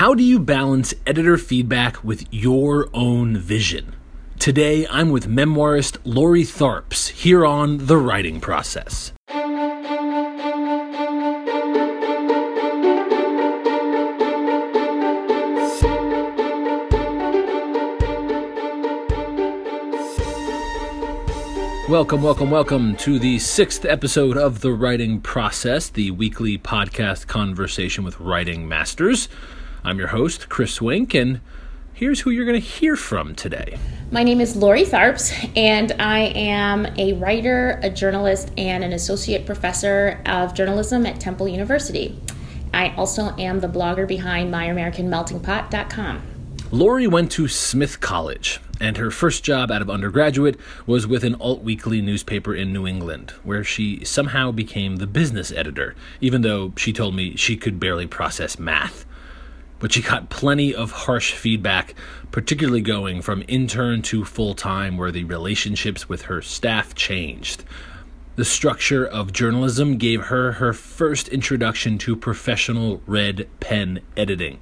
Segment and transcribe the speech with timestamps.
[0.00, 3.94] How do you balance editor feedback with your own vision?
[4.38, 9.12] Today, I'm with memoirist Lori Tharps here on The Writing Process.
[21.90, 28.02] Welcome, welcome, welcome to the sixth episode of The Writing Process, the weekly podcast conversation
[28.02, 29.28] with writing masters.
[29.82, 31.40] I'm your host, Chris Wink, and
[31.94, 33.78] here's who you're going to hear from today.
[34.10, 39.46] My name is Lori Tharps, and I am a writer, a journalist, and an associate
[39.46, 42.20] professor of journalism at Temple University.
[42.74, 46.22] I also am the blogger behind MyAmericanMeltingPot.com.
[46.70, 51.36] Lori went to Smith College, and her first job out of undergraduate was with an
[51.36, 56.74] alt weekly newspaper in New England, where she somehow became the business editor, even though
[56.76, 59.06] she told me she could barely process math.
[59.80, 61.94] But she got plenty of harsh feedback,
[62.30, 67.64] particularly going from intern to full time, where the relationships with her staff changed.
[68.36, 74.60] The structure of journalism gave her her first introduction to professional red pen editing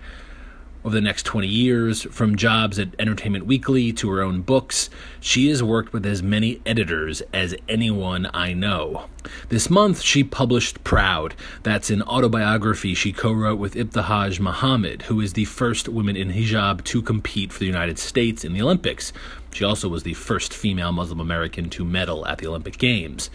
[0.89, 4.89] over the next 20 years, from jobs at Entertainment Weekly to her own books,
[5.21, 9.05] she has worked with as many editors as anyone I know.
[9.51, 11.35] This month, she published Proud.
[11.63, 16.33] That's an autobiography she co wrote with Ibtihaj Muhammad, who is the first woman in
[16.33, 19.13] hijab to compete for the United States in the Olympics.
[19.53, 23.29] She also was the first female Muslim American to medal at the Olympic Games.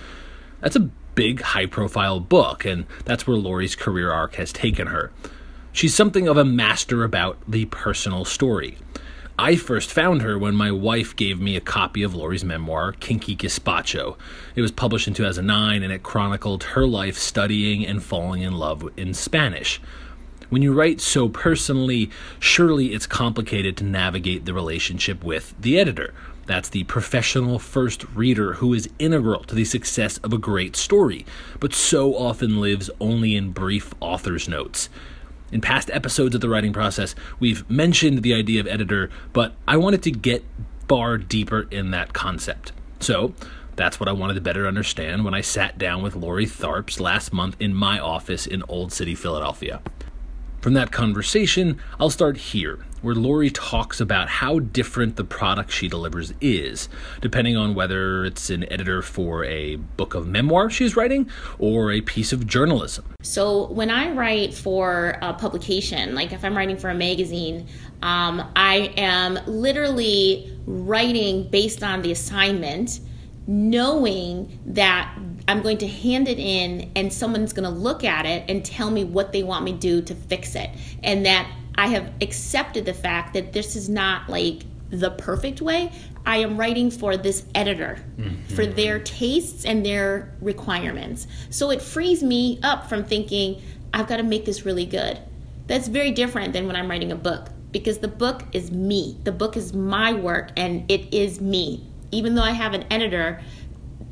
[0.59, 5.11] That's a big, high profile book, and that's where Lori's career arc has taken her.
[5.73, 8.77] She's something of a master about the personal story.
[9.39, 13.35] I first found her when my wife gave me a copy of Lori's memoir, Kinky
[13.35, 14.15] Gazpacho.
[14.55, 18.88] It was published in 2009 and it chronicled her life studying and falling in love
[18.95, 19.81] in Spanish.
[20.49, 26.13] When you write so personally, surely it's complicated to navigate the relationship with the editor.
[26.45, 31.25] That's the professional first reader who is integral to the success of a great story,
[31.59, 34.89] but so often lives only in brief author's notes.
[35.53, 39.77] In past episodes of the writing process, we've mentioned the idea of editor, but I
[39.77, 40.43] wanted to get
[40.87, 42.71] far deeper in that concept.
[42.99, 43.36] So,
[43.75, 47.33] that's what I wanted to better understand when I sat down with Lori Tharps last
[47.33, 49.83] month in my office in Old City, Philadelphia.
[50.63, 55.89] From that conversation, I'll start here, where Lori talks about how different the product she
[55.89, 56.87] delivers is,
[57.19, 61.29] depending on whether it's an editor for a book of memoir she's writing
[61.59, 63.03] or a piece of journalism.
[63.23, 67.67] So, when I write for a publication, like if I'm writing for a magazine,
[68.01, 73.01] um, I am literally writing based on the assignment,
[73.47, 75.13] knowing that
[75.48, 78.89] I'm going to hand it in and someone's going to look at it and tell
[78.89, 80.70] me what they want me to do to fix it.
[81.04, 85.92] And that I have accepted the fact that this is not like the perfect way.
[86.26, 88.55] I am writing for this editor mm-hmm.
[88.55, 91.27] for their tastes and their requirements.
[91.49, 93.61] So it frees me up from thinking,
[93.93, 95.20] I've got to make this really good.
[95.67, 99.17] That's very different than when I'm writing a book because the book is me.
[99.23, 101.87] The book is my work and it is me.
[102.11, 103.42] Even though I have an editor,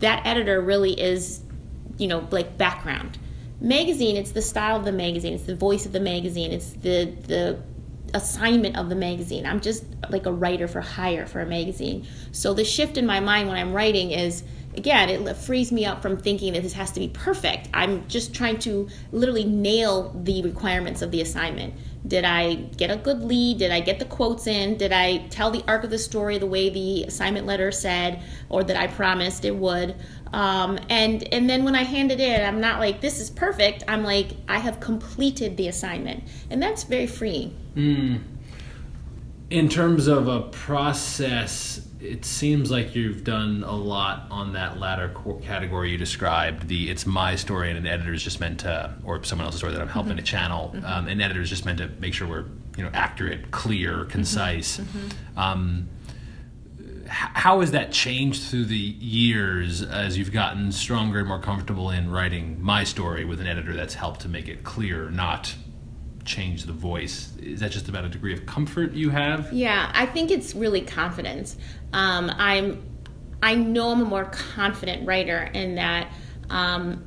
[0.02, 1.42] that editor really is,
[1.98, 3.18] you know, like background.
[3.60, 7.06] Magazine, it's the style of the magazine, it's the voice of the magazine, it's the
[7.28, 7.60] the
[8.14, 9.46] assignment of the magazine.
[9.46, 12.08] I'm just like a writer for hire for a magazine.
[12.32, 14.44] So the shift in my mind when I'm writing is
[14.76, 17.70] again, it frees me up from thinking that this has to be perfect.
[17.74, 21.74] I'm just trying to literally nail the requirements of the assignment.
[22.08, 23.60] Did I get a good lead?
[23.60, 24.78] Did I get the quotes in?
[24.78, 28.64] Did I tell the arc of the story the way the assignment letter said or
[28.64, 29.96] that I promised it would?
[30.34, 33.84] Um, and and then when I hand it in, I'm not like this is perfect.
[33.88, 37.56] I'm like I have completed the assignment, and that's very freeing.
[37.76, 38.22] Mm.
[39.50, 45.14] In terms of a process, it seems like you've done a lot on that latter
[45.44, 46.68] category you described.
[46.68, 49.74] The it's my story and an editor is just meant to, or someone else's story
[49.74, 50.20] that I'm helping mm-hmm.
[50.20, 50.72] to channel.
[50.74, 50.86] Mm-hmm.
[50.86, 52.46] Um, an editor is just meant to make sure we're
[52.76, 54.10] you know accurate, clear, mm-hmm.
[54.10, 54.78] concise.
[54.78, 55.40] Mm-hmm.
[55.40, 55.90] Um,
[57.08, 62.10] how has that changed through the years as you've gotten stronger and more comfortable in
[62.10, 65.54] writing my story with an editor that's helped to make it clear, not
[66.26, 67.36] change the voice?
[67.38, 69.52] Is that just about a degree of comfort you have?
[69.52, 71.58] Yeah, I think it's really confidence.
[71.94, 72.84] Um, I'm,
[73.42, 76.12] I know I'm a more confident writer in that
[76.50, 77.04] um,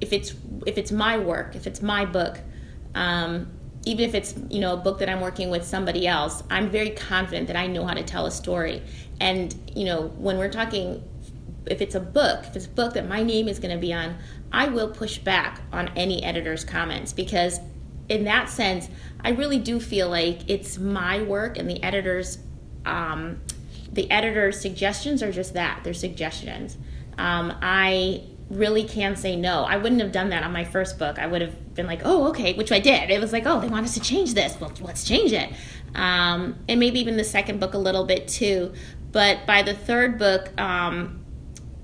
[0.00, 0.34] if it's
[0.66, 2.40] if it's my work, if it's my book,
[2.94, 3.50] um,
[3.86, 6.90] even if it's you know a book that I'm working with somebody else, I'm very
[6.90, 8.82] confident that I know how to tell a story.
[9.20, 11.02] And you know when we're talking,
[11.66, 13.92] if it's a book, if it's a book that my name is going to be
[13.92, 14.16] on,
[14.52, 17.60] I will push back on any editor's comments because
[18.10, 18.90] in that sense,
[19.24, 22.38] I really do feel like it's my work and the editor's
[22.84, 23.40] um,
[23.92, 26.76] the editor's suggestions are just that they're suggestions.
[27.18, 29.64] Um, I really can say no.
[29.64, 31.18] I wouldn't have done that on my first book.
[31.18, 33.10] I would have been like, oh, okay, which I did.
[33.10, 34.58] It was like, oh, they want us to change this.
[34.60, 35.52] Well, let's change it.
[35.94, 38.72] Um, and maybe even the second book a little bit too.
[39.12, 41.24] But by the third book, um,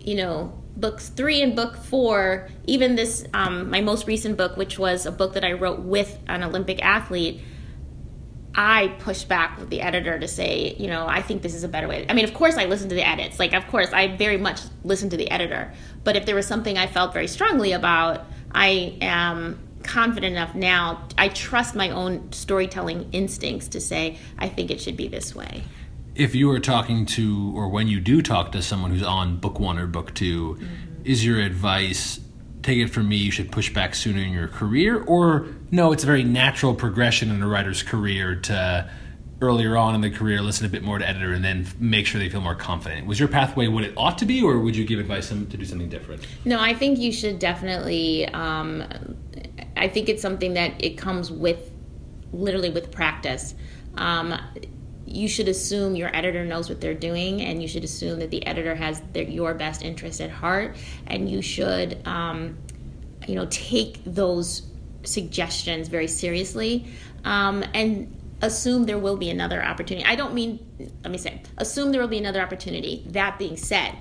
[0.00, 4.78] you know, books three and book four, even this, um, my most recent book, which
[4.78, 7.40] was a book that I wrote with an Olympic athlete,
[8.54, 11.68] I pushed back with the editor to say, you know, I think this is a
[11.68, 12.06] better way.
[12.08, 13.38] I mean, of course, I listened to the edits.
[13.38, 15.72] Like, of course, I very much listened to the editor.
[16.04, 21.06] But if there was something I felt very strongly about, I am confident enough now.
[21.18, 25.62] I trust my own storytelling instincts to say, I think it should be this way.
[26.16, 29.60] If you are talking to, or when you do talk to someone who's on book
[29.60, 30.66] one or book 2 mm-hmm.
[31.04, 32.20] is your advice
[32.66, 35.02] take it from me, you should push back sooner in your career?
[35.04, 38.90] Or no, it's a very natural progression in a writer's career to
[39.40, 42.18] earlier on in the career listen a bit more to editor and then make sure
[42.18, 44.82] they feel more confident was your pathway what it ought to be or would you
[44.82, 48.82] give advice to do something different no i think you should definitely um,
[49.76, 51.70] i think it's something that it comes with
[52.32, 53.54] literally with practice
[53.96, 54.34] um,
[55.16, 58.46] you should assume your editor knows what they're doing and you should assume that the
[58.46, 60.76] editor has their, your best interest at heart
[61.06, 62.56] and you should um,
[63.26, 64.70] you know take those
[65.02, 66.86] suggestions very seriously
[67.24, 70.06] um, and assume there will be another opportunity.
[70.06, 70.64] I don't mean
[71.02, 73.02] let me say assume there will be another opportunity.
[73.08, 73.96] That being said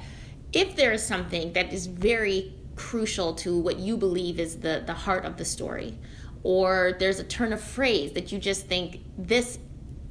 [0.52, 4.94] if there is something that is very crucial to what you believe is the the
[4.94, 5.98] heart of the story
[6.44, 9.58] or there's a turn of phrase that you just think this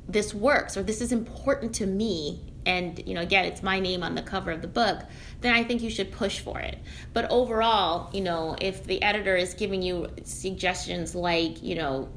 [0.08, 4.02] this works or this is important to me and you know again it's my name
[4.02, 5.00] on the cover of the book
[5.40, 6.78] then i think you should push for it
[7.12, 12.08] but overall you know if the editor is giving you suggestions like you know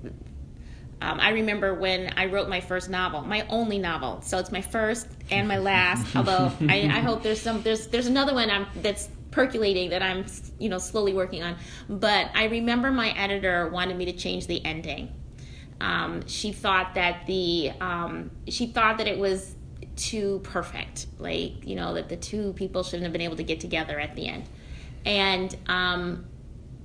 [0.99, 4.21] um, I remember when I wrote my first novel, my only novel.
[4.23, 6.15] So it's my first and my last.
[6.15, 10.25] although I, I, hope there's some there's there's another one I'm, that's percolating that I'm
[10.57, 11.57] you know slowly working on.
[11.87, 15.13] But I remember my editor wanted me to change the ending
[15.79, 19.55] um, she thought that the um, she thought that it was
[19.95, 23.59] too perfect, like you know that the two people shouldn't have been able to get
[23.59, 24.45] together at the end.
[25.05, 26.25] And um,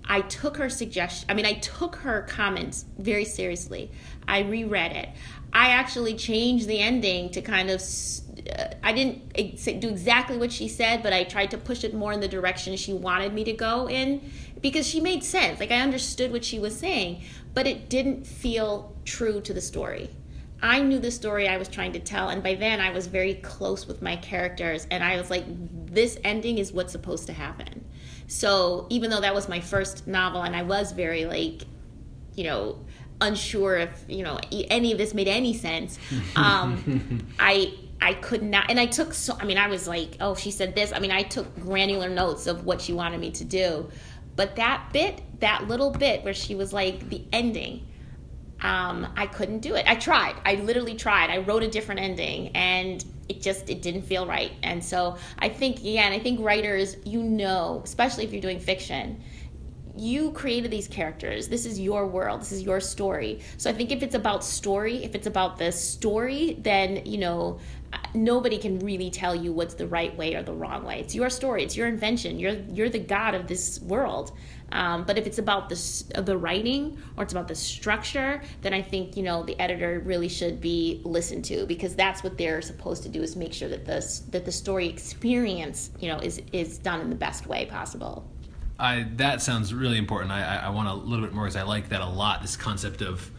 [0.05, 1.31] I took her suggestion.
[1.31, 3.91] I mean, I took her comments very seriously.
[4.29, 5.09] I reread it.
[5.53, 7.83] I actually changed the ending to kind of.
[7.83, 12.13] Uh, I didn't do exactly what she said, but I tried to push it more
[12.13, 14.21] in the direction she wanted me to go in
[14.61, 15.61] because she made sense.
[15.61, 17.23] Like I understood what she was saying,
[17.55, 20.11] but it didn't feel true to the story.
[20.63, 23.35] I knew the story I was trying to tell, and by then I was very
[23.35, 25.45] close with my characters, and I was like,
[25.93, 27.85] this ending is what's supposed to happen.
[28.29, 31.63] So even though that was my first novel, and I was very like,
[32.35, 32.79] you know,
[33.21, 35.99] unsure if you know any of this made any sense,
[36.37, 39.37] um, I I could not, and I took so.
[39.39, 40.93] I mean, I was like, oh, she said this.
[40.93, 43.89] I mean, I took granular notes of what she wanted me to do,
[44.37, 47.87] but that bit, that little bit where she was like the ending,
[48.61, 49.87] um, I couldn't do it.
[49.89, 50.37] I tried.
[50.45, 51.31] I literally tried.
[51.31, 54.53] I wrote a different ending, and it just it didn't feel right.
[54.63, 59.21] And so I think again, I think writers, you know, especially if you're doing fiction,
[59.97, 61.49] you created these characters.
[61.49, 62.41] This is your world.
[62.41, 63.41] This is your story.
[63.59, 67.59] So I think if it's about story, if it's about the story, then you know
[68.15, 71.01] nobody can really tell you what's the right way or the wrong way.
[71.01, 71.63] It's your story.
[71.63, 72.39] It's your invention.
[72.39, 74.33] You're you're the god of this world.
[74.73, 78.83] Um, but if it's about the the writing or it's about the structure, then I
[78.83, 83.03] think you know the editor really should be listened to because that's what they're supposed
[83.05, 86.79] to do is make sure that the that the story experience you know is is
[86.79, 88.29] done in the best way possible.
[88.79, 90.33] I that sounds really important.
[90.33, 92.41] I I, I want a little bit more because I like that a lot.
[92.41, 93.31] This concept of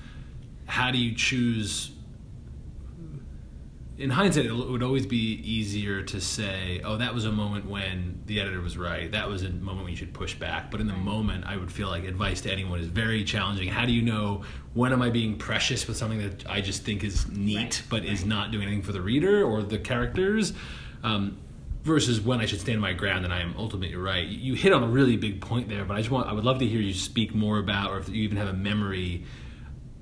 [0.66, 1.93] how do you choose
[3.98, 8.22] in hindsight, it would always be easier to say, "Oh, that was a moment when
[8.26, 9.12] the editor was right.
[9.12, 11.72] That was a moment when you should push back." But in the moment, I would
[11.72, 13.68] feel like advice to anyone is very challenging.
[13.68, 17.04] How do you know when am I being precious with something that I just think
[17.04, 17.84] is neat right.
[17.90, 20.54] but is not doing anything for the reader or the characters,
[21.04, 21.38] um,
[21.84, 24.26] versus when I should stand my ground and I am ultimately right?
[24.26, 26.58] You hit on a really big point there, but I just want I would love
[26.60, 29.26] to hear you speak more about, or if you even have a memory,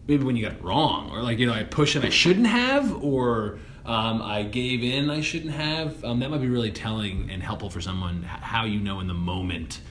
[0.07, 2.48] maybe when you got it wrong, or like you know I pushed and I shouldn't
[2.48, 3.60] have, or
[3.91, 5.10] um, I gave in.
[5.10, 6.03] I shouldn't have.
[6.05, 9.13] Um, that might be really telling and helpful for someone how you know in the
[9.13, 9.81] moment.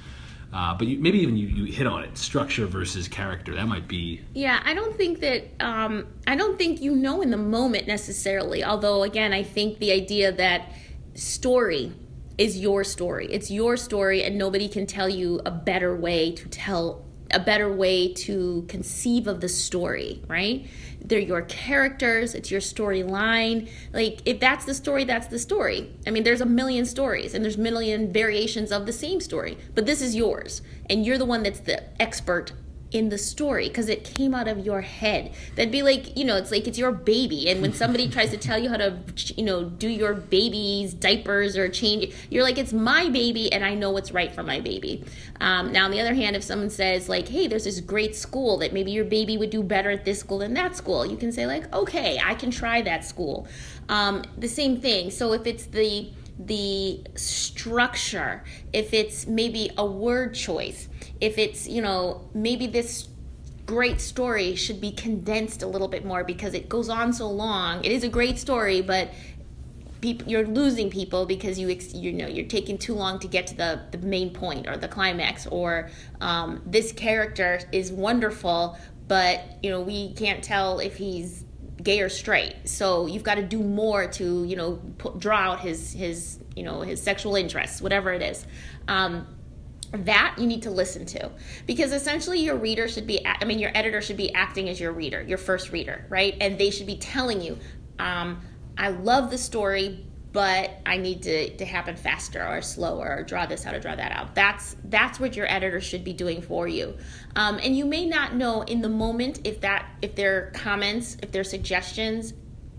[0.52, 2.16] Uh, but you, maybe even you, you hit on it.
[2.16, 3.54] Structure versus character.
[3.54, 7.30] That might be yeah i don't think that um, i don't think you know in
[7.30, 8.64] the moment necessarily.
[8.64, 10.72] Although again i think the idea that
[11.14, 11.92] story
[12.38, 13.26] is your story.
[13.30, 17.72] It's your story and nobody can tell you a better way to tell a better
[17.72, 20.66] way to conceive of the story, right?
[21.02, 23.68] They're your characters, it's your storyline.
[23.92, 25.92] Like, if that's the story, that's the story.
[26.06, 29.58] I mean, there's a million stories and there's a million variations of the same story,
[29.74, 30.62] but this is yours.
[30.88, 32.52] And you're the one that's the expert
[32.92, 35.32] in the story because it came out of your head.
[35.54, 37.48] That'd be like, you know, it's like it's your baby.
[37.48, 38.98] And when somebody tries to tell you how to,
[39.36, 43.74] you know, do your baby's diapers or change, you're like, it's my baby and I
[43.74, 45.04] know what's right for my baby.
[45.40, 48.58] Um, now, on the other hand, if someone says, like, hey, there's this great school
[48.58, 51.32] that maybe your baby would do better at this school than that school, you can
[51.32, 53.46] say, like, okay, I can try that school.
[53.88, 55.10] Um, the same thing.
[55.10, 60.88] So if it's the, the structure, if it's maybe a word choice,
[61.20, 63.08] if it's, you know, maybe this
[63.66, 67.84] great story should be condensed a little bit more because it goes on so long.
[67.84, 69.10] It is a great story, but
[70.00, 73.54] people you're losing people because you you know you're taking too long to get to
[73.54, 78.76] the the main point or the climax or um, this character is wonderful,
[79.08, 81.44] but you know we can't tell if he's
[81.82, 82.56] gay or straight.
[82.64, 86.62] So you've got to do more to you know put, draw out his his you
[86.62, 88.46] know his sexual interests, whatever it is.
[88.88, 89.26] Um,
[89.92, 91.30] that you need to listen to.
[91.66, 94.92] Because essentially your reader should be i mean your editor should be acting as your
[94.92, 96.36] reader your first reader right?
[96.40, 97.58] And they should be telling you
[97.98, 98.40] um,
[98.78, 103.46] i love the story but i need to, to happen faster or slower or draw
[103.46, 104.34] this out or draw that out.
[104.34, 106.96] That's that's what your editor should be doing for you.
[107.36, 111.32] Um, and you may not know in the moment if that if their comments if
[111.32, 112.32] their suggestions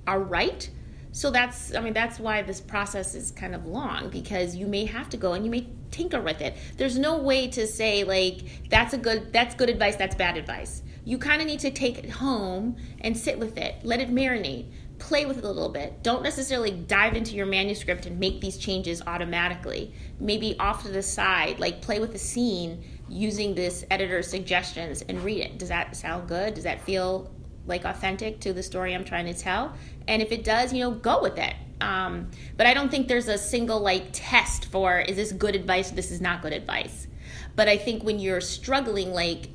[0.08, 0.70] are right
[1.12, 4.86] so that's i mean that's why this process is kind of long because you may
[4.86, 6.58] have to go and you may tinker with it.
[6.77, 10.82] There's no way to say like that's a good that's good advice that's bad advice.
[11.03, 13.75] You kind of need to take it home and sit with it.
[13.84, 14.72] Let it marinate.
[15.00, 16.03] Play with it a little bit.
[16.03, 19.94] Don't necessarily dive into your manuscript and make these changes automatically.
[20.20, 25.22] Maybe off to the side like play with the scene using this editor's suggestions and
[25.24, 25.58] read it.
[25.58, 26.53] Does that sound good?
[26.53, 27.32] Does that feel
[27.65, 29.74] like authentic to the story I'm trying to tell.
[30.08, 31.53] And if it does, you know, go with it.
[31.79, 35.91] Um, but I don't think there's a single like test for is this good advice,
[35.91, 37.08] this is not good advice.
[37.55, 39.50] But I think when you're struggling, like,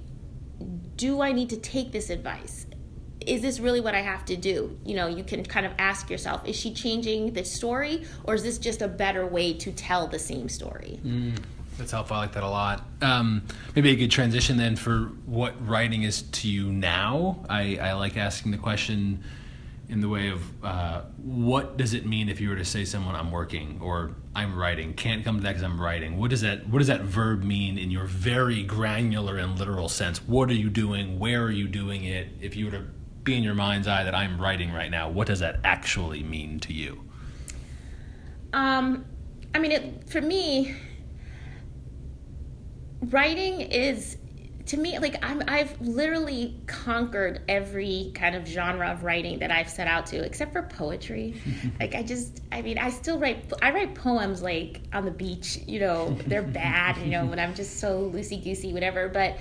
[0.97, 2.67] do I need to take this advice?
[3.21, 4.79] Is this really what I have to do?
[4.85, 8.43] You know, you can kind of ask yourself, is she changing the story or is
[8.43, 11.01] this just a better way to tell the same story?
[11.05, 11.39] Mm.
[11.79, 12.17] That's helpful.
[12.17, 12.87] I like that a lot.
[13.03, 13.43] Um,
[13.75, 17.45] maybe a good transition then for what writing is to you now.
[17.49, 19.23] I, I like asking the question
[19.89, 23.15] in the way of uh, what does it mean if you were to say someone
[23.15, 26.19] I'm working or I'm writing can't come to that because I'm writing.
[26.19, 30.19] What does that what does that verb mean in your very granular and literal sense?
[30.27, 31.19] What are you doing?
[31.19, 32.29] Where are you doing it?
[32.41, 32.85] If you were to
[33.23, 36.61] be in your mind's eye that I'm writing right now, what does that actually mean
[36.61, 37.03] to you?
[38.53, 39.05] Um,
[39.55, 40.75] I mean, it, for me,
[43.01, 44.17] writing is
[44.67, 49.69] to me like I'm, i've literally conquered every kind of genre of writing that i've
[49.69, 51.35] set out to except for poetry.
[51.81, 55.59] Like i just i mean i still write i write poems like on the beach
[55.67, 59.37] you know they're bad you know when i'm just so loosey goosey whatever but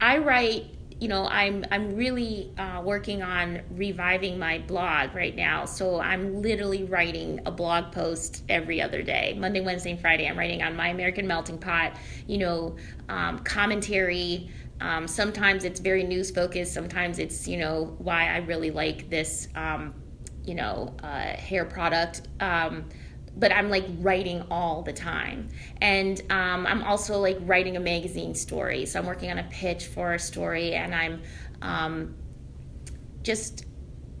[0.00, 0.66] i write
[1.00, 5.64] you know i'm i'm really uh, working on reviving my blog right now.
[5.64, 9.36] So i'm literally writing a blog post every other day.
[9.38, 12.76] Monday wednesday and friday i'm writing on my american melting pot you know
[13.08, 18.70] um, commentary um, sometimes it's very news focused sometimes it's you know why i really
[18.70, 19.94] like this um,
[20.44, 22.84] you know uh, hair product um,
[23.36, 25.48] but I'm like writing all the time.
[25.80, 28.86] And um, I'm also like writing a magazine story.
[28.86, 31.22] So I'm working on a pitch for a story and I'm
[31.60, 32.14] um,
[33.22, 33.66] just,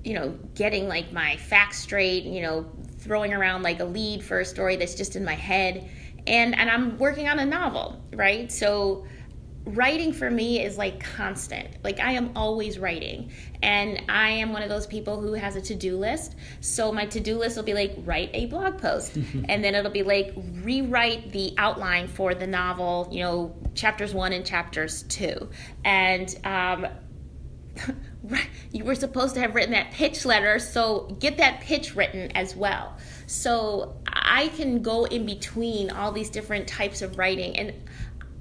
[0.04, 2.66] you know, getting like my facts straight, you know,
[2.98, 5.88] throwing around like a lead for a story that's just in my head.
[6.26, 8.52] And, and I'm working on a novel, right?
[8.52, 9.06] So
[9.66, 11.68] writing for me is like constant.
[11.82, 13.30] Like I am always writing.
[13.62, 16.36] And I am one of those people who has a to-do list.
[16.60, 19.16] So my to-do list will be like write a blog post.
[19.48, 24.32] and then it'll be like rewrite the outline for the novel, you know, chapters 1
[24.32, 25.48] and chapters 2.
[25.84, 26.86] And um
[28.72, 32.56] you were supposed to have written that pitch letter, so get that pitch written as
[32.56, 32.96] well.
[33.26, 37.74] So I can go in between all these different types of writing and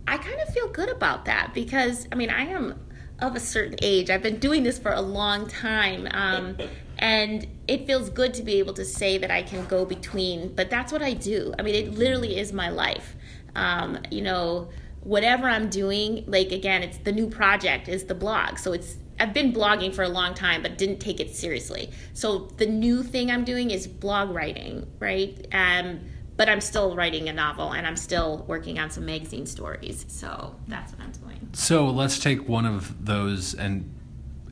[0.07, 2.79] I kind of feel good about that because I mean I am
[3.19, 4.09] of a certain age.
[4.09, 6.07] I've been doing this for a long time.
[6.11, 6.57] Um,
[6.99, 10.69] and it feels good to be able to say that I can go between, but
[10.69, 11.53] that's what I do.
[11.57, 13.15] I mean, it literally is my life.
[13.55, 14.69] Um, you know,
[15.01, 18.57] whatever I'm doing, like again, it's the new project is the blog.
[18.57, 21.89] So it's I've been blogging for a long time, but didn't take it seriously.
[22.13, 25.47] So the new thing I'm doing is blog writing, right?
[25.53, 26.01] Um,
[26.37, 30.05] but I'm still writing a novel and I'm still working on some magazine stories.
[30.07, 31.49] So that's what I'm doing.
[31.53, 33.91] So let's take one of those and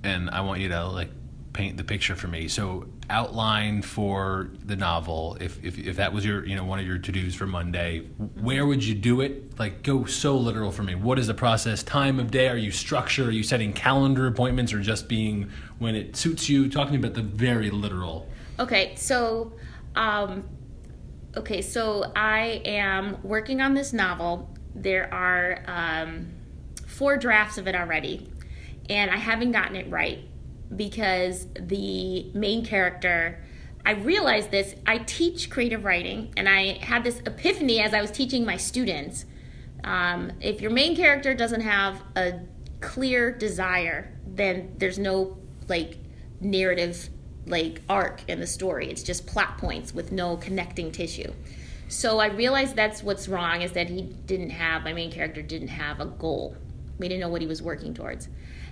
[0.03, 1.09] and I want you to like
[1.53, 2.47] paint the picture for me.
[2.47, 6.85] So outline for the novel, if if, if that was your you know one of
[6.85, 7.99] your to dos for Monday,
[8.39, 9.59] where would you do it?
[9.59, 10.95] Like go so literal for me.
[10.95, 11.83] What is the process?
[11.83, 12.49] Time of day?
[12.49, 13.27] Are you structured?
[13.27, 15.49] Are you setting calendar appointments or just being
[15.79, 16.69] when it suits you?
[16.69, 18.29] Talking about the very literal.
[18.59, 19.53] Okay, so
[19.95, 20.43] um,
[21.37, 24.49] okay, so I am working on this novel.
[24.75, 26.27] There are um,
[26.87, 28.29] four drafts of it already,
[28.89, 30.19] and I haven't gotten it right
[30.75, 33.43] because the main character.
[33.85, 34.75] I realized this.
[34.87, 39.25] I teach creative writing, and I had this epiphany as I was teaching my students.
[39.83, 42.39] Um, if your main character doesn't have a
[42.79, 45.37] clear desire, then there's no
[45.67, 45.97] like
[46.39, 47.09] narrative
[47.45, 48.89] like arc in the story.
[48.89, 51.33] It's just plot points with no connecting tissue.
[51.87, 55.67] So I realized that's what's wrong is that he didn't have my main character didn't
[55.67, 56.55] have a goal.
[56.97, 58.29] We didn't know what he was working towards.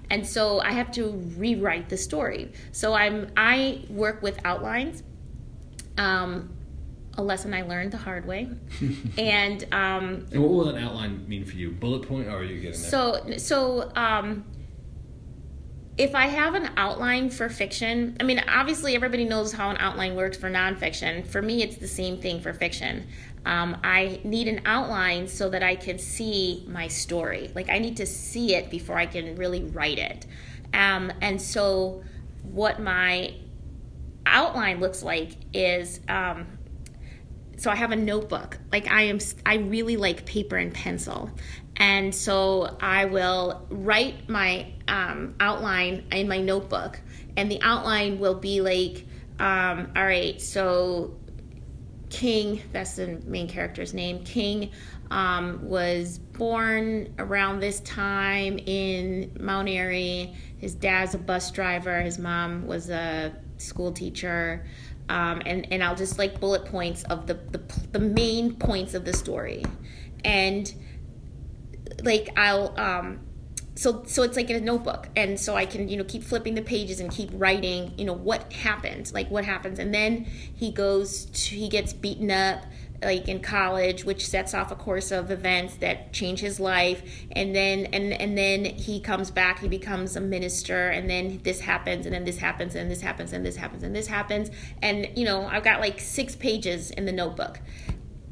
[0.09, 2.51] And so I have to rewrite the story.
[2.71, 5.03] So I'm I work with outlines.
[5.97, 6.49] Um,
[7.17, 8.49] a lesson I learned the hard way.
[9.17, 11.71] and um, and what will an outline mean for you?
[11.71, 14.45] Bullet point, or are you getting so so um,
[15.98, 20.15] if I have an outline for fiction, I mean, obviously everybody knows how an outline
[20.15, 21.27] works for nonfiction.
[21.27, 23.07] For me, it's the same thing for fiction.
[23.45, 27.51] Um, I need an outline so that I can see my story.
[27.53, 30.25] Like, I need to see it before I can really write it.
[30.74, 32.03] Um, and so,
[32.43, 33.33] what my
[34.25, 36.48] outline looks like is um,
[37.62, 38.57] so I have a notebook.
[38.71, 41.29] Like I am, I really like paper and pencil,
[41.81, 47.01] and so I will write my um, outline in my notebook,
[47.35, 49.07] and the outline will be like,
[49.39, 51.17] um, all right, so
[52.11, 54.23] King, that's the main character's name.
[54.23, 54.69] King
[55.09, 60.35] um, was born around this time in Mount Airy.
[60.59, 62.00] His dad's a bus driver.
[62.01, 64.67] His mom was a school teacher
[65.09, 69.03] um, and and I'll just like bullet points of the, the the main points of
[69.03, 69.65] the story,
[70.23, 70.73] and
[72.03, 73.19] like I'll um,
[73.75, 76.55] so so it's like in a notebook, and so I can you know keep flipping
[76.55, 80.71] the pages and keep writing you know what happened, like what happens, and then he
[80.71, 82.63] goes to he gets beaten up
[83.03, 87.01] like in college which sets off a course of events that change his life.
[87.31, 91.61] And then and and then he comes back he becomes a minister and then this
[91.61, 94.51] happens and then this happens and this happens and this happens and this happens.
[94.81, 97.59] And you know I've got like 6 pages in the notebook.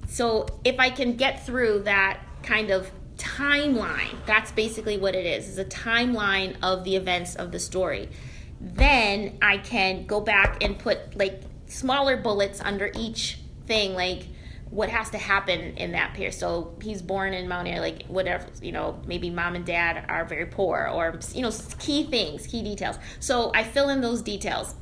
[0.08, 5.48] So if I can get through that kind of timeline that's basically what it is
[5.50, 8.10] It's a timeline of the events of the story
[8.62, 14.26] then I can go back and put like smaller bullets under each thing like
[14.70, 16.34] what has to happen in that period.
[16.34, 20.26] So he's born in Mount Airy, like whatever, you know, maybe mom and dad are
[20.26, 22.98] very poor or, you know, key things, key details.
[23.20, 24.76] So I fill in those details.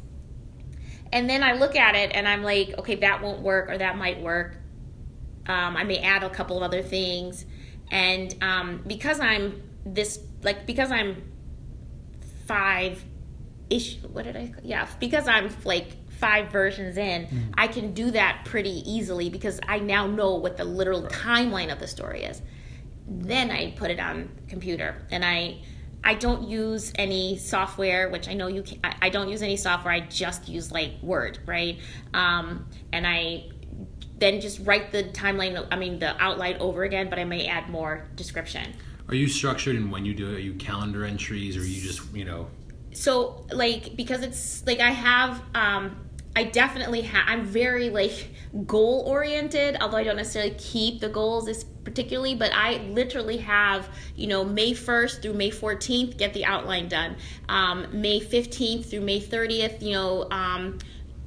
[1.14, 3.98] And then I look at it and I'm like, okay, that won't work or that
[3.98, 4.58] might work.
[5.46, 7.46] Um, I may add a couple of other things.
[7.90, 11.24] And um, because I'm this, like, because I'm
[12.46, 13.04] five
[13.70, 17.54] ish, what did I, yeah, because I'm like five versions in, mm.
[17.58, 21.12] I can do that pretty easily because I now know what the literal right.
[21.12, 22.42] timeline of the story is.
[23.08, 25.60] Then I put it on computer and I
[26.04, 28.80] I don't use any software, which I know you can.
[28.84, 29.94] I don't use any software.
[29.94, 31.80] I just use like Word, right?
[32.14, 33.50] Um, and I
[34.20, 35.68] then just write the timeline.
[35.72, 38.74] I mean the outline over again, but I may add more description.
[39.08, 40.36] Are you structured in when you do it?
[40.36, 42.48] Are you calendar entries, or you just you know?
[42.94, 48.30] So like because it's like I have um, I definitely have, I'm very like
[48.68, 53.90] goal oriented, although I don't necessarily keep the goals as particularly, but I literally have,
[54.16, 57.16] you know, May 1st through May 14th, get the outline done.
[57.50, 60.78] Um, May 15th through May 30th, you know, um,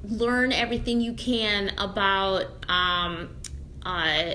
[0.05, 3.37] learn everything you can about um,
[3.85, 4.35] uh,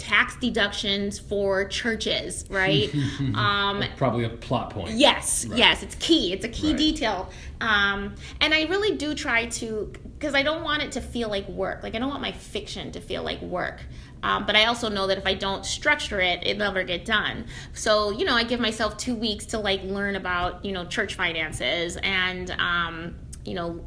[0.00, 2.92] tax deductions for churches, right?
[3.34, 4.92] um, Probably a plot point.
[4.92, 5.58] Yes, right.
[5.58, 6.32] yes, it's key.
[6.32, 6.76] It's a key right.
[6.76, 7.30] detail.
[7.60, 11.46] Um, and I really do try to, because I don't want it to feel like
[11.48, 11.82] work.
[11.82, 13.82] Like, I don't want my fiction to feel like work.
[14.22, 17.46] Um, but I also know that if I don't structure it, it'll never get done.
[17.72, 21.14] So, you know, I give myself two weeks to like learn about, you know, church
[21.14, 23.84] finances and, um, you know,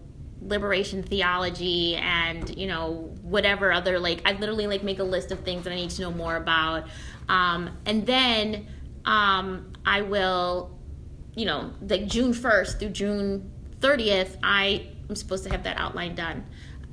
[0.47, 5.39] liberation theology and you know whatever other like i literally like make a list of
[5.39, 6.85] things that i need to know more about
[7.29, 8.67] um, and then
[9.05, 10.77] um, i will
[11.35, 16.15] you know like june 1st through june 30th i am supposed to have that outline
[16.15, 16.43] done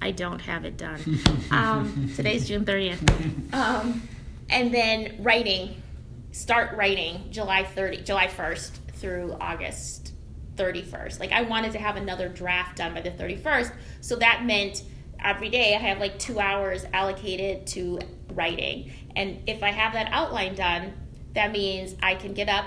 [0.03, 1.01] I don't have it done.
[1.51, 3.53] Um, today's June 30th.
[3.53, 4.09] Um,
[4.49, 5.83] and then writing,
[6.33, 10.00] start writing July 30, July 1st through August
[10.61, 11.21] 31st.
[11.21, 13.73] Like I wanted to have another draft done by the 31st.
[14.01, 14.83] So that meant
[15.23, 17.99] every day I have like two hours allocated to
[18.33, 18.93] writing.
[19.17, 20.93] And if I have that outline done,
[21.35, 22.67] that means I can get up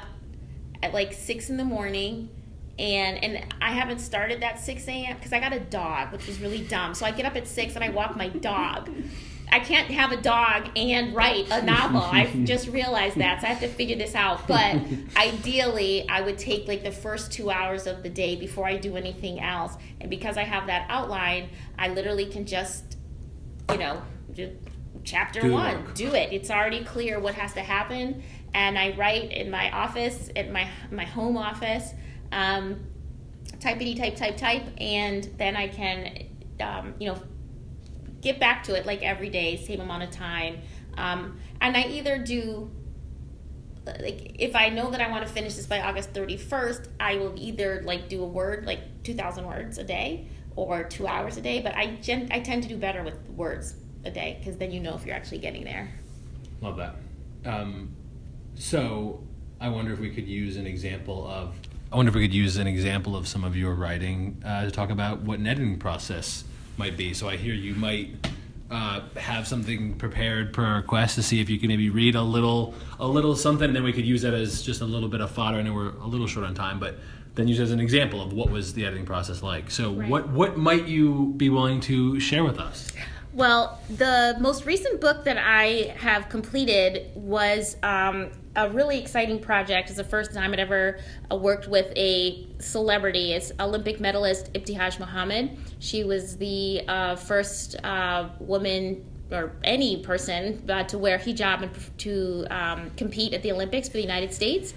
[0.81, 2.29] at like six in the morning
[2.79, 5.15] and and I haven't started that 6 a.m.
[5.15, 6.95] because I got a dog, which was really dumb.
[6.95, 8.89] So I get up at six and I walk my dog.
[9.53, 12.01] I can't have a dog and write a novel.
[12.11, 14.47] I just realized that, so I have to figure this out.
[14.47, 14.77] But
[15.15, 18.97] ideally, I would take like the first two hours of the day before I do
[18.97, 19.73] anything else.
[20.01, 22.97] And because I have that outline, I literally can just,
[23.69, 24.01] you know,
[24.33, 24.53] just
[25.03, 25.93] chapter Do one, work.
[25.93, 26.33] do it.
[26.33, 28.23] It's already clear what has to happen,
[28.55, 31.93] and I write in my office, at my my home office.
[32.31, 32.87] Um,
[33.59, 36.25] typey type type type and then i can
[36.59, 37.21] um, you know
[38.23, 40.59] get back to it like every day same amount of time
[40.97, 42.71] um, and i either do
[43.85, 47.33] like if i know that i want to finish this by august 31st i will
[47.37, 51.61] either like do a word like 2000 words a day or two hours a day
[51.61, 54.79] but i gen- i tend to do better with words a day because then you
[54.79, 55.89] know if you're actually getting there
[56.63, 56.95] Love that.
[57.43, 57.89] Um,
[58.55, 59.21] so
[59.59, 61.53] I wonder if we could use an example of.
[61.91, 64.71] I wonder if we could use an example of some of your writing uh, to
[64.71, 66.45] talk about what an editing process
[66.77, 67.13] might be.
[67.13, 68.09] So I hear you might
[68.71, 72.73] uh, have something prepared per request to see if you can maybe read a little,
[72.99, 75.29] a little something, and then we could use that as just a little bit of
[75.31, 75.57] fodder.
[75.57, 76.97] I know we're a little short on time, but
[77.35, 79.69] then use it as an example of what was the editing process like.
[79.71, 80.09] So Right.
[80.09, 82.91] what what might you be willing to share with us?
[83.33, 89.89] Well, the most recent book that I have completed was um, a really exciting project.
[89.89, 90.99] It's the first time I'd ever
[91.31, 93.33] uh, worked with a celebrity.
[93.33, 95.57] It's Olympic medalist Ibtihaj Muhammad.
[95.79, 101.97] She was the uh, first uh, woman or any person uh, to wear hijab and
[101.99, 104.73] to um, compete at the Olympics for the United States.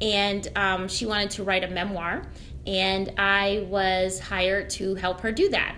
[0.00, 2.22] And um, she wanted to write a memoir,
[2.66, 5.76] and I was hired to help her do that.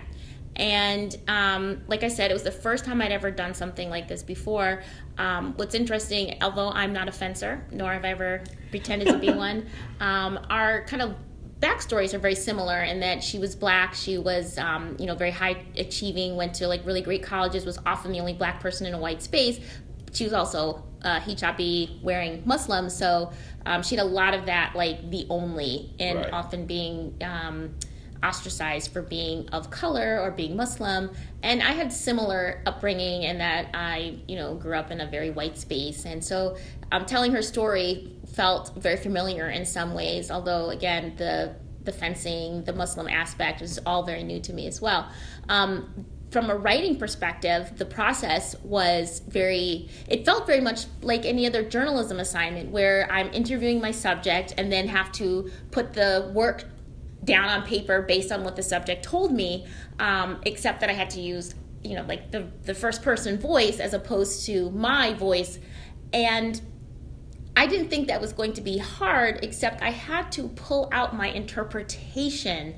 [0.55, 4.07] And um, like I said, it was the first time I'd ever done something like
[4.07, 4.83] this before.
[5.17, 9.31] Um, what's interesting, although I'm not a fencer, nor have I ever pretended to be
[9.33, 9.67] one,
[9.99, 11.15] um, our kind of
[11.59, 15.31] backstories are very similar in that she was black, she was, um, you know, very
[15.31, 18.93] high achieving, went to like really great colleges, was often the only black person in
[18.93, 19.59] a white space.
[20.11, 23.31] She was also uh, hijabi wearing Muslim, so
[23.65, 26.33] um, she had a lot of that, like the only, and Right.
[26.33, 27.15] often being.
[27.23, 27.73] Um,
[28.23, 31.11] ostracized for being of color or being Muslim.
[31.41, 35.29] And I had similar upbringing in that I, you know, grew up in a very
[35.29, 36.05] white space.
[36.05, 36.57] And so
[36.91, 42.63] um, telling her story felt very familiar in some ways, although again, the the fencing,
[42.63, 45.11] the Muslim aspect was all very new to me as well.
[45.49, 51.45] Um, from a writing perspective, the process was very, it felt very much like any
[51.45, 56.65] other journalism assignment where I'm interviewing my subject and then have to put the work
[57.23, 59.65] down on paper based on what the subject told me,
[59.99, 63.79] um, except that I had to use, you know, like the, the first person voice
[63.79, 65.59] as opposed to my voice.
[66.11, 66.61] And
[67.55, 71.15] I didn't think that was going to be hard, except I had to pull out
[71.15, 72.75] my interpretation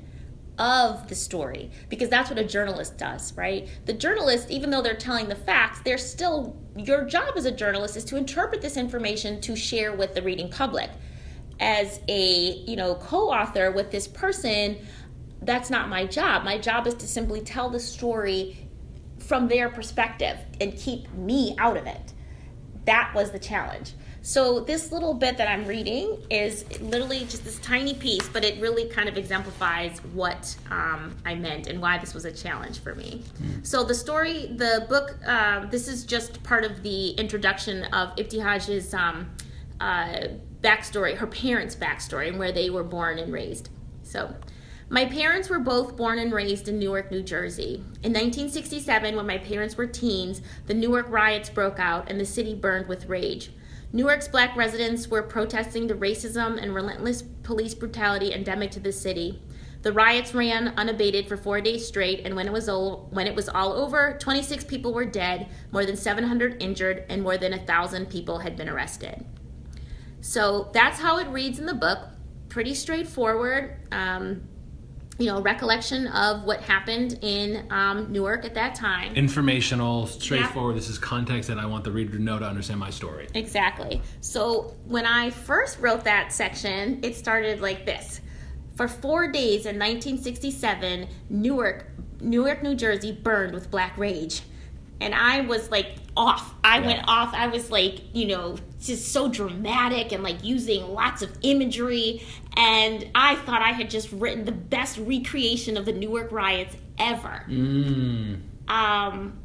[0.58, 3.68] of the story because that's what a journalist does, right?
[3.84, 7.96] The journalist, even though they're telling the facts, they're still, your job as a journalist
[7.96, 10.90] is to interpret this information to share with the reading public
[11.60, 14.76] as a you know co-author with this person
[15.42, 16.44] that's not my job.
[16.44, 18.56] My job is to simply tell the story
[19.18, 22.12] from their perspective and keep me out of it.
[22.84, 23.92] That was the challenge.
[24.22, 28.60] So this little bit that i'm reading is literally just this tiny piece but it
[28.60, 32.96] really kind of exemplifies what um, i meant and why this was a challenge for
[32.96, 33.22] me.
[33.62, 38.92] So the story the book um, this is just part of the introduction of ibtihaj's
[38.94, 39.30] um,
[39.80, 40.26] uh,
[40.62, 43.70] backstory, her parents' backstory, and where they were born and raised.
[44.02, 44.34] So,
[44.88, 47.74] my parents were both born and raised in Newark, New Jersey.
[48.04, 52.54] In 1967, when my parents were teens, the Newark riots broke out and the city
[52.54, 53.50] burned with rage.
[53.92, 59.42] Newark's black residents were protesting the racism and relentless police brutality endemic to the city.
[59.82, 63.34] The riots ran unabated for four days straight, and when it was all, when it
[63.34, 67.66] was all over, 26 people were dead, more than 700 injured, and more than a
[67.66, 69.24] thousand people had been arrested.
[70.26, 72.00] So that's how it reads in the book.
[72.48, 73.76] Pretty straightforward.
[73.92, 74.42] Um,
[75.18, 79.14] you know, recollection of what happened in um, Newark at that time.
[79.14, 80.76] Informational, straightforward.
[80.76, 83.28] This is context that I want the reader to know to understand my story.
[83.34, 84.02] Exactly.
[84.20, 88.20] So when I first wrote that section, it started like this.
[88.74, 91.86] For four days in 1967, Newark,
[92.20, 94.42] Newark, New Jersey burned with black rage.
[95.00, 96.52] And I was like off.
[96.64, 96.86] I Yeah.
[96.86, 97.32] went off.
[97.32, 102.22] I was like, you know, just so dramatic and like using lots of imagery.
[102.56, 107.44] And I thought I had just written the best recreation of the Newark riots ever.
[107.48, 108.40] Mm.
[108.68, 109.38] Um,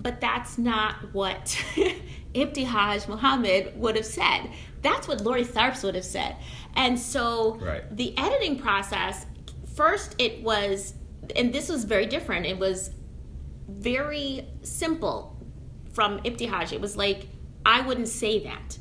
[0.00, 1.46] but that's not what
[2.34, 4.50] Ibtihaj Muhammad would have said.
[4.82, 6.36] That's what Lori Tharps would have said.
[6.74, 7.96] And so Right.
[7.96, 9.26] the editing process,
[9.74, 10.94] first it was,
[11.34, 12.46] and this was very different.
[12.46, 12.90] It was
[13.68, 15.36] very simple
[15.92, 16.72] from Ibtihaj.
[16.72, 17.28] It was like,
[17.66, 18.78] I wouldn't say that.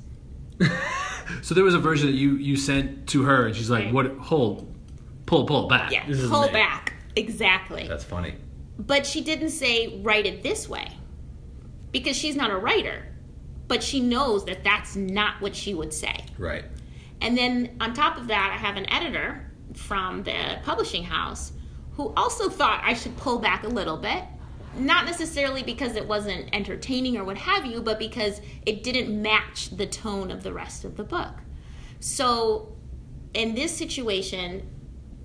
[1.41, 3.93] So there was a version that you you sent to her, and she's like, Right.
[3.93, 4.17] "What?
[4.17, 4.73] Hold,
[5.25, 5.91] pull, pull back.
[5.91, 6.93] Yeah, This pull back.
[7.15, 7.87] Exactly.
[7.87, 8.35] That's funny.
[8.77, 10.87] But she didn't say write it this way
[11.91, 13.07] because she's not a writer.
[13.67, 16.15] But she knows that that's not what she would say.
[16.37, 16.65] Right.
[17.21, 21.51] And then on top of that, I have an editor from the publishing house
[21.93, 24.23] who also thought I should pull back a little bit.
[24.77, 29.69] Not necessarily because it wasn't entertaining or what have you, but because it didn't match
[29.69, 31.33] the tone of the rest of the book.
[31.99, 32.75] So,
[33.33, 34.69] in this situation,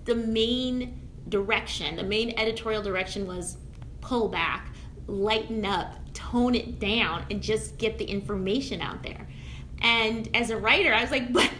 [0.04, 3.56] the main direction, the main editorial direction was
[4.00, 4.72] pull back,
[5.06, 9.28] lighten up, tone it down, and just get the information out there.
[9.82, 11.50] And as a writer, I was like, but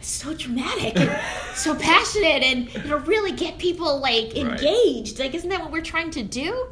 [0.00, 1.20] so dramatic and
[1.54, 5.18] so passionate and you know really get people like engaged.
[5.18, 6.68] Like, isn't that what we're trying to do?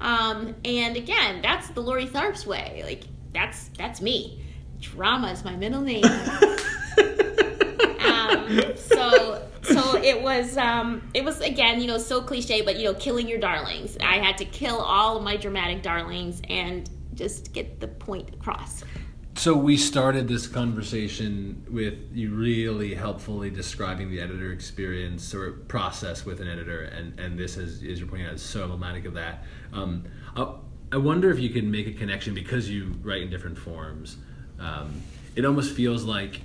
[0.00, 2.82] Um, and again, that's the Lori Tharps way.
[2.84, 4.42] Like, that's that's me.
[4.80, 6.04] Drama is my middle name.
[8.04, 12.84] um, so so it was um, it was again you know so cliche but you
[12.84, 17.52] know killing your darlings i had to kill all of my dramatic darlings and just
[17.52, 18.84] get the point across
[19.36, 26.24] So we started this conversation with you really helpfully describing the editor experience or process
[26.24, 29.14] with an editor, and and this is, as you're pointing out, is so emblematic of
[29.14, 29.44] that.
[29.72, 30.04] Um,
[30.36, 30.54] I,
[30.92, 34.16] I wonder if you can make a connection because you write in different forms.
[34.60, 35.02] Um,
[35.34, 36.40] it almost feels like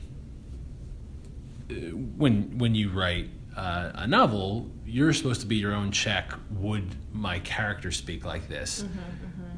[1.70, 1.74] uh,
[2.18, 6.34] when when you write uh, a novel, you're supposed to be your own check.
[6.52, 8.84] Would my character speak like this?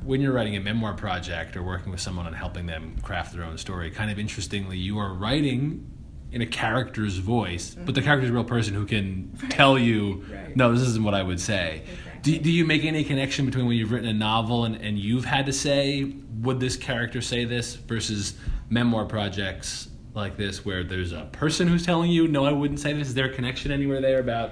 [0.04, 3.44] When you're writing a memoir project or working with someone on helping them craft their
[3.44, 5.88] own story, kind of interestingly, you are writing
[6.32, 8.08] in a character's voice, but the mm-hmm.
[8.08, 10.56] character's a real person who can tell you, Right.
[10.56, 11.84] no, this isn't what I would say.
[12.22, 15.26] Do, do you make any connection between when you've written a novel and, and you've
[15.26, 18.36] had to say, would this character say this, versus
[18.70, 22.94] memoir projects like this where there's a person who's telling you, no, I wouldn't say
[22.94, 23.10] this?
[23.10, 24.52] Is there a connection anywhere there about,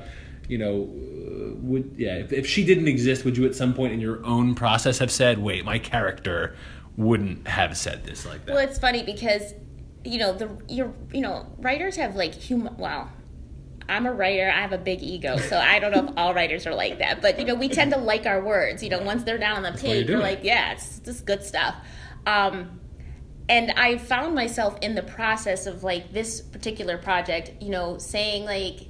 [0.49, 0.89] you know,
[1.61, 4.55] would, yeah, if, if she didn't exist, would you at some point in your own
[4.55, 6.55] process have said, wait, my character
[6.97, 8.53] wouldn't have said this like that?
[8.53, 9.53] well it's funny because
[10.03, 13.09] you know the you're you know writers have like human well
[13.87, 16.67] i'm a writer i have a big ego so i don't know if all writers
[16.67, 19.23] are like that but you know we tend to like our words you know once
[19.23, 21.73] they're down on the page you're we're like yeah it's just good stuff
[22.27, 22.79] um
[23.49, 28.45] and I found myself in the process of like this particular project, you know, saying
[28.45, 28.81] like,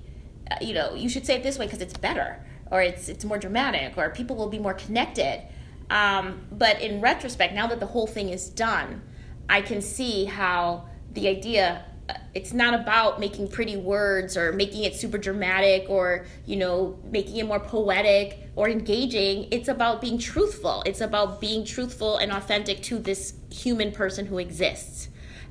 [0.61, 3.37] you know, you should say it this way because it's better, or it's it's more
[3.37, 5.41] dramatic, or people will be more connected.
[5.89, 9.01] Um, but in retrospect, now that the whole thing is done,
[9.49, 14.83] I can see how the idea uh, it's not about making pretty words or making
[14.83, 19.47] it super dramatic or you know making it more poetic or engaging.
[19.51, 20.83] It's about being truthful.
[20.85, 25.08] It's about being truthful and authentic to this human person who exists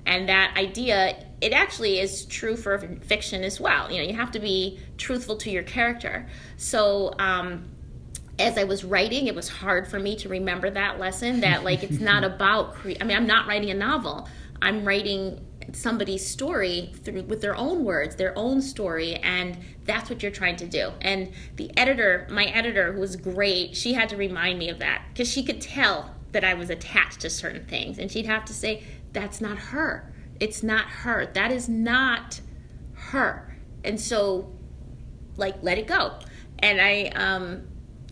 [0.08, 4.32] and that idea it actually is true for fiction as well you know you have
[4.32, 7.64] to be truthful to your character so um,
[8.40, 11.82] as I was writing, it was hard for me to remember that lesson that like
[11.82, 14.28] it's not about cre- I mean, I'm not writing a novel.
[14.62, 20.22] I'm writing somebody's story through with their own words, their own story, and that's what
[20.22, 20.92] you're trying to do.
[21.00, 25.02] And the editor, my editor who was great, she had to remind me of that
[25.12, 28.52] because she could tell that I was attached to certain things and she'd have to
[28.52, 28.82] say
[29.18, 30.12] that's not her.
[30.40, 31.26] It's not her.
[31.26, 32.40] That is not
[32.92, 33.56] her.
[33.84, 34.52] And so
[35.38, 36.12] like let it go
[36.58, 37.62] and i um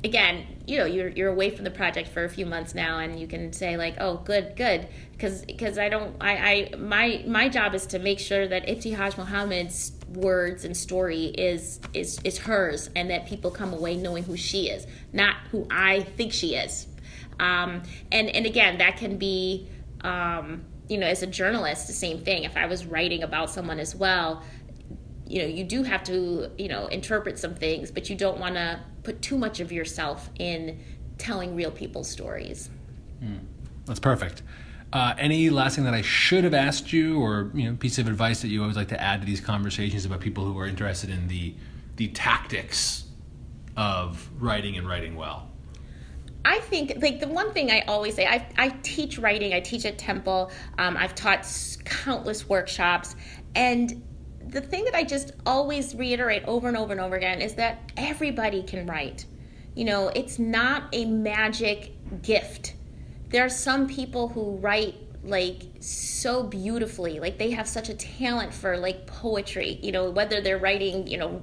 [0.05, 3.19] again you know you're, you're away from the project for a few months now and
[3.19, 7.49] you can say like oh good good because because i don't i i my my
[7.49, 12.89] job is to make sure that ibtihaj muhammad's words and story is is is hers
[12.95, 16.87] and that people come away knowing who she is not who i think she is
[17.41, 19.69] um and and again that can be
[20.03, 23.79] um you know as a journalist the same thing if i was writing about someone
[23.79, 24.43] as well
[25.27, 28.55] you know you do have to you know interpret some things but you don't want
[28.55, 30.79] to put too much of yourself in
[31.19, 32.71] telling real people's stories
[33.87, 34.43] That's perfect.
[34.93, 38.07] Uh, any last thing that I should have asked you, or you know, piece of
[38.07, 41.11] advice that you always like to add to these conversations about people who are interested
[41.11, 41.55] in the
[41.97, 43.05] the tactics
[43.77, 45.51] of writing and writing well?
[46.47, 49.85] I think like the one thing I always say I, I teach writing I teach
[49.85, 50.53] at Temple.
[50.79, 51.45] Um, I've taught
[51.85, 53.17] countless workshops.
[53.57, 54.01] And
[54.47, 57.91] the thing that I just always reiterate over and over and over again is that
[57.97, 59.27] everybody can write.
[59.75, 62.75] You know it's not a magic gift.
[63.31, 68.55] There are some people who write like so beautifully like they have such a talent
[68.55, 71.43] for like poetry you know whether they're writing you know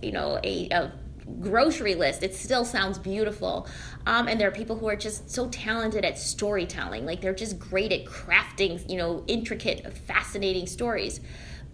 [0.00, 0.92] you know a, a
[1.40, 3.68] grocery list it still sounds beautiful.
[4.06, 7.58] Um, and there are people who are just so talented at storytelling like they're just
[7.58, 11.20] great at crafting you know intricate fascinating stories.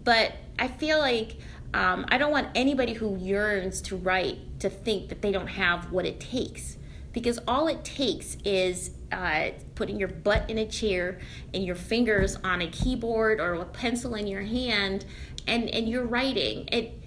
[0.03, 1.37] But i feel like
[1.73, 5.91] um, i don't want anybody who yearns to write to think that they don't have
[5.91, 6.77] what it takes.
[7.13, 11.19] Because all it takes is uh, putting your butt in a chair
[11.53, 15.05] and your fingers on a keyboard or a pencil in your hand
[15.47, 16.67] and and you're writing.
[16.71, 17.01] It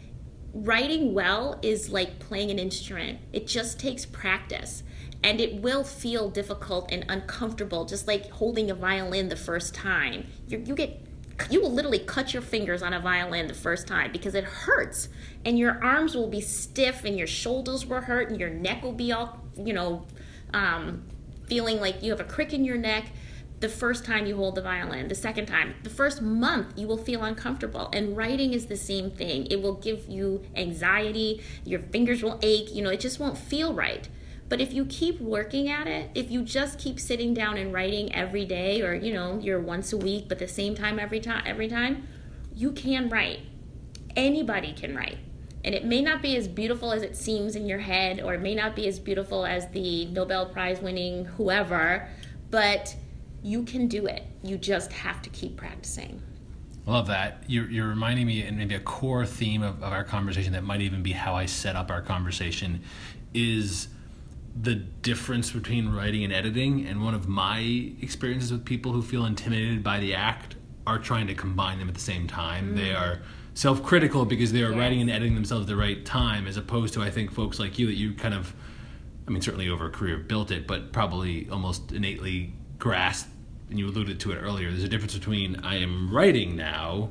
[0.52, 3.18] writing well is like playing an instrument.
[3.32, 4.82] It just takes practice.
[5.22, 10.26] And it will feel difficult and uncomfortable, just like holding a violin the first time.
[10.48, 10.98] you you get
[11.50, 15.08] you will literally cut your fingers on a violin the first time because it hurts
[15.44, 18.92] and your arms will be stiff and your shoulders will hurt and your neck will
[18.92, 20.04] be all you know
[20.52, 21.02] um,
[21.46, 23.06] feeling like you have a crick in your neck
[23.60, 26.96] the first time you hold the violin, the second time, the first month, you will
[26.96, 27.90] feel uncomfortable.
[27.92, 29.46] And writing is the same thing.
[29.46, 33.74] It will give you anxiety, your fingers will ache, you know, it just won't feel
[33.74, 34.08] right.
[34.48, 38.12] But if you keep working at it, if you just keep sitting down and writing
[38.14, 41.42] every day or, you know, you're once a week but the same time every time
[41.46, 42.08] every time,
[42.54, 43.40] you can write.
[44.16, 45.18] Anybody can write.
[45.62, 48.40] And it may not be as beautiful as it seems in your head or it
[48.40, 52.08] may not be as beautiful as the Nobel Prize winning whoever,
[52.50, 52.96] but
[53.42, 54.24] you can do it.
[54.42, 56.22] You just have to keep practicing.
[56.86, 57.44] Love that.
[57.46, 60.80] You're, you're reminding me, and maybe a core theme of, of our conversation that might
[60.80, 62.82] even be how I set up our conversation
[63.34, 63.88] is
[64.60, 66.86] the difference between writing and editing.
[66.86, 71.26] And one of my experiences with people who feel intimidated by the act are trying
[71.28, 72.72] to combine them at the same time.
[72.72, 72.76] Mm.
[72.76, 73.20] They are
[73.54, 74.78] self critical because they are yes.
[74.78, 77.78] writing and editing themselves at the right time, as opposed to, I think, folks like
[77.78, 78.54] you that you kind of,
[79.28, 83.28] I mean, certainly over a career built it, but probably almost innately grasp,
[83.68, 87.10] and you alluded to it earlier, there's a difference between I am writing now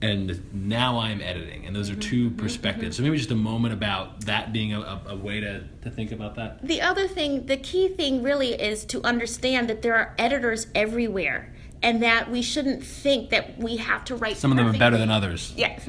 [0.00, 1.66] and now I'm editing.
[1.66, 2.36] And those are two mm-hmm.
[2.36, 2.96] perspectives.
[2.96, 6.12] So maybe just a moment about that being a, a, a, way to, to think
[6.12, 6.64] about that.
[6.64, 11.54] The other thing, the key thing really is to understand that there are editors everywhere.
[11.80, 14.36] And that we shouldn't think that we have to write.
[14.36, 15.54] Some of them are better than others.
[15.56, 15.88] Yes.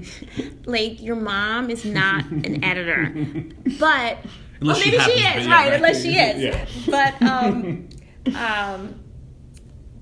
[0.66, 3.04] like your mom is not an editor,
[3.80, 4.18] but
[4.60, 5.72] unless well, maybe she, she is, right, right?
[5.72, 6.42] Unless she is.
[6.42, 6.66] Yeah.
[6.90, 7.88] But um,
[8.36, 9.00] um,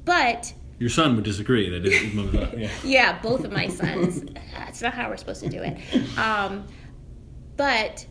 [0.04, 2.14] but your son would disagree that his.
[2.58, 2.70] Yeah.
[2.85, 4.24] yeah, both of my sons.
[4.52, 6.18] That's not how we're supposed to do it.
[6.18, 6.66] Um,
[7.56, 8.04] but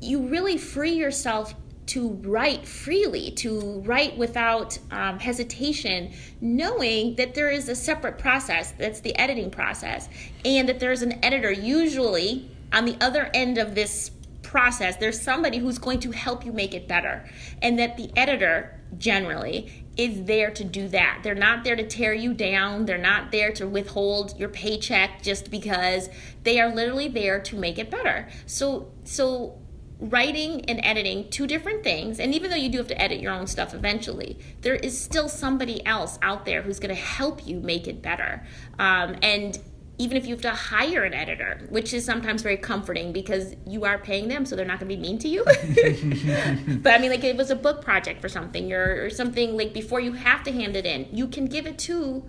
[0.00, 1.54] you really free yourself
[1.86, 8.72] to write freely, to write without um, hesitation, knowing that there is a separate process
[8.72, 10.08] that's the editing process,
[10.44, 14.10] and that there's an editor usually on the other end of this
[14.42, 14.96] process.
[14.96, 17.28] There's somebody who's going to help you make it better,
[17.62, 21.20] and that the editor generally is there to do that.
[21.22, 22.86] They're not there to tear you down.
[22.86, 26.08] They're not there to withhold your paycheck just because
[26.42, 28.28] they are literally there to make it better.
[28.46, 29.58] So so
[30.00, 33.32] writing and editing two different things and even though you do have to edit your
[33.32, 37.60] own stuff eventually there is still somebody else out there who's going to help you
[37.60, 38.42] make it better
[38.78, 39.58] um, and
[40.00, 43.84] even if you have to hire an editor, which is sometimes very comforting because you
[43.84, 45.44] are paying them, so they're not going to be mean to you.
[46.82, 49.74] but I mean, like it was a book project for something or, or something like
[49.74, 52.24] before you have to hand it in, you can give it to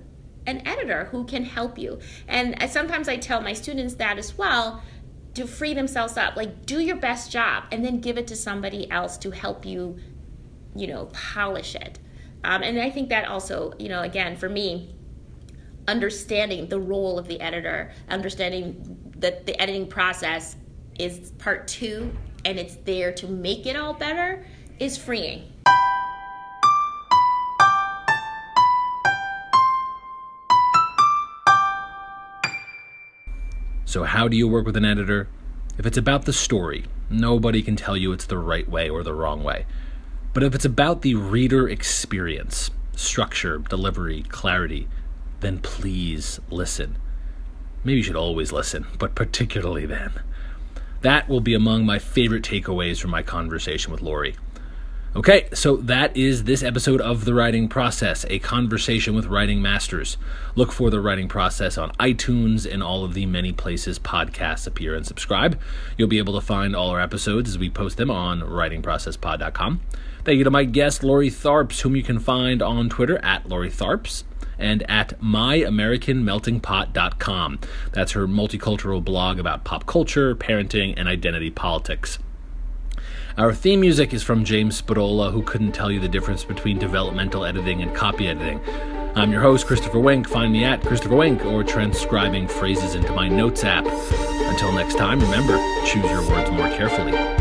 [0.45, 1.99] an editor who can help you.
[2.27, 4.83] And sometimes I tell my students that as well
[5.35, 6.35] to free themselves up.
[6.35, 9.97] Like, do your best job and then give it to somebody else to help you,
[10.75, 11.99] you know, polish it.
[12.43, 14.93] Um, and I think that also, you know, again, for me,
[15.87, 20.55] understanding the role of the editor, understanding that the editing process
[20.99, 22.11] is part two
[22.45, 24.45] and it's there to make it all better
[24.79, 25.51] is freeing.
[33.85, 35.27] So, how do you work with an editor?
[35.77, 39.13] If it's about the story, nobody can tell you it's the right way or the
[39.13, 39.65] wrong way.
[40.33, 44.87] But if it's about the reader experience, structure, delivery, clarity,
[45.41, 46.97] then please listen.
[47.83, 50.13] Maybe you should always listen, but particularly then.
[51.01, 54.35] That will be among my favorite takeaways from my conversation with Lori.
[55.13, 60.15] Okay, so that is this episode of The Writing Process, a conversation with writing masters.
[60.55, 64.95] Look for The Writing Process on iTunes and all of the many places podcasts appear
[64.95, 65.59] and subscribe.
[65.97, 69.81] You'll be able to find all our episodes as we post them on writingprocesspod.com.
[70.23, 73.69] Thank you to my guest, Lori Tharps, whom you can find on Twitter at Lori
[73.69, 74.23] Tharps
[74.61, 77.59] and at myamericanmeltingpot.com.
[77.91, 82.19] That's her multicultural blog about pop culture, parenting, and identity politics.
[83.37, 87.45] Our theme music is from James Spadola, who couldn't tell you the difference between developmental
[87.45, 88.59] editing and copy editing.
[89.15, 90.27] I'm your host, Christopher Wink.
[90.27, 93.85] Find me at Christopher Wink or transcribing phrases into my notes app.
[93.85, 97.40] Until next time, remember, choose your words more carefully.